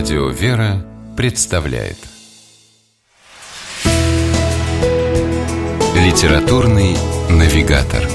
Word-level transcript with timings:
Радио 0.00 0.28
«Вера» 0.28 0.82
представляет 1.14 1.98
Литературный 5.94 6.96
навигатор 7.28 8.08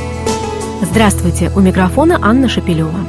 Здравствуйте! 0.81 1.51
У 1.55 1.59
микрофона 1.59 2.17
Анна 2.19 2.49
Шапилева. 2.49 3.05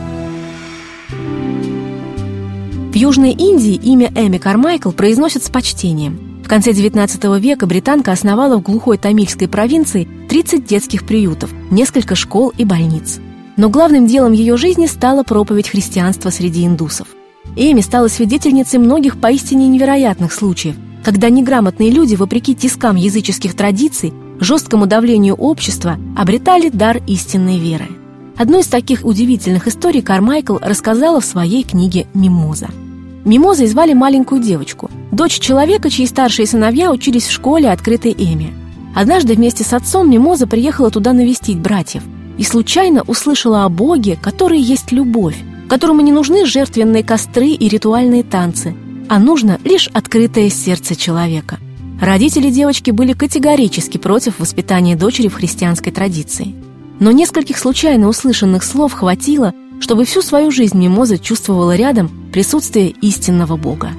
В 2.91 2.95
Южной 2.95 3.31
Индии 3.31 3.77
имя 3.77 4.13
Эми 4.15 4.37
Кармайкл 4.37 4.91
произносят 4.91 5.43
с 5.43 5.49
почтением. 5.49 6.43
В 6.45 6.49
конце 6.49 6.73
XIX 6.73 7.41
века 7.41 7.67
британка 7.67 8.13
основала 8.13 8.59
в 8.59 8.63
глухой 8.63 8.99
тамильской 8.99 9.49
провинции 9.49 10.07
30 10.29 10.67
детских 10.67 11.07
приютов, 11.07 11.51
несколько 11.71 12.15
школ 12.15 12.53
и 12.59 12.67
больниц. 12.67 13.21
Но 13.57 13.71
главным 13.71 14.07
делом 14.07 14.33
ее 14.33 14.59
жизни 14.59 14.85
стала 14.85 15.23
проповедь 15.23 15.71
христианства 15.71 16.29
среди 16.29 16.67
индусов. 16.67 17.09
Эми 17.55 17.81
стала 17.81 18.09
свидетельницей 18.09 18.79
многих 18.79 19.19
поистине 19.19 19.69
невероятных 19.69 20.33
случаев, 20.33 20.77
когда 21.05 21.31
неграмотные 21.31 21.91
люди, 21.91 22.17
вопреки 22.17 22.55
тискам 22.55 22.97
языческих 22.97 23.55
традиций, 23.55 24.13
жесткому 24.41 24.87
давлению 24.87 25.35
общества, 25.35 25.99
обретали 26.17 26.69
дар 26.69 27.01
истинной 27.07 27.59
веры. 27.59 27.87
Одну 28.37 28.59
из 28.59 28.67
таких 28.67 29.05
удивительных 29.05 29.69
историй 29.69 30.03
Кармайкл 30.03 30.59
рассказала 30.61 31.21
в 31.21 31.25
своей 31.25 31.63
книге 31.63 32.07
«Мимоза». 32.13 32.69
Мимозой 33.25 33.67
звали 33.67 33.93
маленькую 33.93 34.43
девочку, 34.43 34.91
дочь 35.11 35.39
человека, 35.39 35.91
чьи 35.91 36.07
старшие 36.07 36.47
сыновья 36.47 36.93
учились 36.93 37.27
в 37.27 37.33
школе, 37.33 37.71
открытой 37.71 38.13
Эми. 38.13 38.53
Однажды 38.95 39.35
вместе 39.35 39.65
с 39.65 39.73
отцом 39.73 40.11
Мимоза 40.11 40.47
приехала 40.47 40.91
туда 40.91 41.13
навестить 41.13 41.59
братьев 41.59 42.03
и 42.39 42.45
случайно 42.45 43.03
услышала 43.03 43.65
о 43.65 43.69
Боге, 43.69 44.19
который 44.21 44.61
есть 44.61 44.93
любовь, 44.93 45.37
которому 45.69 46.01
не 46.01 46.13
нужны 46.13 46.47
жертвенные 46.47 47.03
костры 47.03 47.49
и 47.49 47.69
ритуальные 47.69 48.23
танцы, 48.23 48.75
а 49.09 49.19
нужно 49.19 49.59
лишь 49.65 49.89
открытое 49.93 50.51
сердце 50.51 50.97
человека. 50.97 51.59
Родители 52.01 52.51
девочки 52.51 52.91
были 52.91 53.13
категорически 53.13 53.97
против 53.99 54.39
воспитания 54.39 54.97
дочери 54.97 55.29
в 55.29 55.35
христианской 55.35 55.93
традиции. 55.93 56.55
Но 57.01 57.11
нескольких 57.11 57.59
случайно 57.59 58.09
услышанных 58.09 58.65
слов 58.65 58.93
хватило, 58.93 59.55
чтобы 59.81 60.05
всю 60.05 60.23
свою 60.23 60.51
жизнь 60.51 60.79
Мимоза 60.79 61.19
чувствовала 61.19 61.75
рядом 61.75 62.11
присутствие 62.33 62.91
истинного 62.91 63.57
Бога. 63.57 63.91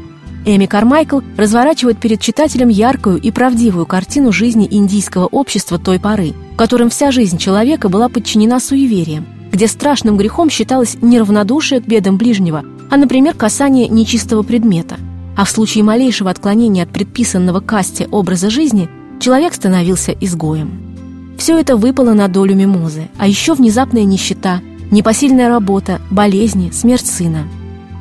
Эми 0.45 0.65
Кармайкл 0.65 1.19
разворачивает 1.35 1.99
перед 1.99 2.21
читателем 2.21 2.69
яркую 2.69 3.19
и 3.19 3.31
правдивую 3.31 3.85
картину 3.85 4.31
жизни 4.31 4.67
индийского 4.69 5.25
общества 5.25 5.77
той 5.77 5.99
поры, 5.99 6.33
в 6.53 6.55
котором 6.55 6.89
вся 6.89 7.11
жизнь 7.11 7.37
человека 7.37 7.89
была 7.89 8.07
подчинена 8.09 8.59
суевериям, 8.59 9.25
где 9.51 9.67
страшным 9.67 10.17
грехом 10.17 10.49
считалось 10.49 10.97
не 11.01 11.19
равнодушие 11.19 11.81
к 11.81 11.85
бедам 11.85 12.17
ближнего, 12.17 12.63
а, 12.89 12.97
например, 12.97 13.33
касание 13.33 13.87
нечистого 13.87 14.43
предмета. 14.43 14.97
А 15.35 15.45
в 15.45 15.49
случае 15.49 15.83
малейшего 15.83 16.29
отклонения 16.29 16.83
от 16.83 16.89
предписанного 16.89 17.59
касте 17.59 18.07
образа 18.07 18.49
жизни 18.49 18.89
человек 19.19 19.53
становился 19.53 20.11
изгоем. 20.11 21.35
Все 21.37 21.57
это 21.59 21.77
выпало 21.77 22.13
на 22.13 22.27
долю 22.27 22.55
мимозы, 22.55 23.09
а 23.17 23.27
еще 23.27 23.53
внезапная 23.53 24.03
нищета, 24.03 24.61
непосильная 24.89 25.49
работа, 25.49 26.01
болезни, 26.09 26.71
смерть 26.71 27.05
сына– 27.05 27.43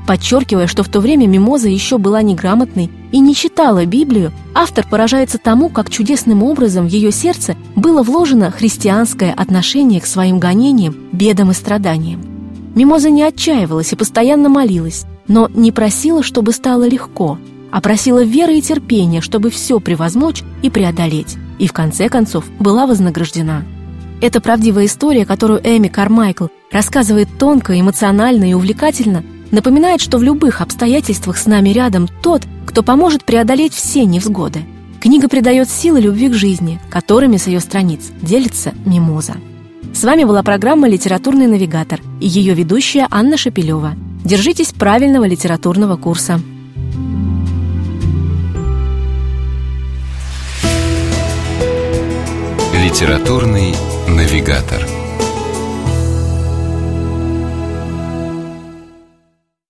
Подчеркивая, 0.07 0.69
что 0.69 0.85
в 0.85 0.89
то 0.89 1.01
время 1.01 1.27
Мимоза 1.27 1.69
еще 1.69 1.99
была 1.99 2.23
неграмотной 2.23 2.91
и 3.11 3.19
не 3.19 3.35
читала 3.35 3.85
Библию, 3.87 4.31
автор 4.55 4.87
поражается 4.89 5.39
тому, 5.39 5.69
как 5.69 5.91
чудесным 5.91 6.45
образом 6.45 6.87
в 6.87 6.91
ее 6.91 7.11
сердце 7.11 7.57
было 7.75 8.05
вложено 8.05 8.53
христианское 8.53 9.33
отношение 9.33 10.01
к 10.01 10.07
своим 10.07 10.39
гонениям, 10.39 10.95
бедам 11.13 11.51
и 11.51 11.55
страданиям. 11.55 12.23
Мимоза 12.77 13.11
не 13.11 13.25
отчаивалась 13.25 13.93
и 13.93 13.97
постоянно 13.97 14.49
молилась, 14.49 15.07
но 15.27 15.51
не 15.53 15.73
просила, 15.73 16.23
чтобы 16.23 16.53
стало 16.53 16.87
легко, 16.89 17.39
а 17.73 17.81
просила 17.81 18.23
веры 18.23 18.59
и 18.59 18.63
терпения, 18.63 19.21
чтобы 19.21 19.51
все 19.51 19.81
превозмочь 19.81 20.45
и 20.63 20.71
преодолеть, 20.71 21.37
и 21.59 21.67
в 21.67 21.73
конце 21.73 22.09
концов 22.09 22.45
была 22.61 22.87
вознаграждена. 22.87 23.65
Это 24.21 24.41
правдивая 24.41 24.87
история, 24.87 25.27
которую 25.27 25.61
Эми 25.65 25.89
Кармайкл 25.89 26.47
рассказывает 26.71 27.29
тонко, 27.39 27.79
эмоционально 27.79 28.49
и 28.49 28.55
увлекательно– 28.55 29.25
напоминает, 29.51 30.01
что 30.01 30.19
в 30.19 30.23
любых 30.23 30.61
обстоятельствах 30.61 31.37
с 31.37 31.47
нами 31.47 31.71
рядом 31.71 32.09
тот, 32.23 32.43
кто 32.67 32.83
поможет 32.83 33.25
преодолеть 33.25 33.75
все 33.75 34.05
невзгоды. 34.05 34.65
Книга 35.01 35.29
придает 35.29 35.71
силы 35.71 36.01
любви 36.01 36.29
к 36.29 36.35
жизни, 36.35 36.81
которыми 36.91 37.37
с 37.37 37.47
ее 37.47 37.61
страниц 37.61 38.01
делится 38.23 38.73
Мимоза. 38.85 39.37
С 39.95 40.05
вами 40.05 40.25
была 40.25 40.43
программа 40.43 40.89
«Литературный 40.89 41.47
навигатор» 41.47 42.01
и 42.21 42.27
ее 42.27 42.55
ведущая 42.55 43.07
Анна 43.11 43.37
Шапилева. 43.37 43.95
Держитесь 44.25 44.73
правильного 44.73 45.25
литературного 45.25 45.97
курса. 45.97 46.41
Литературный 52.75 53.75
навигатор. 54.09 55.06